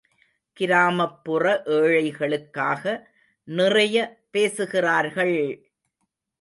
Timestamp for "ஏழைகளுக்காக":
1.75-2.83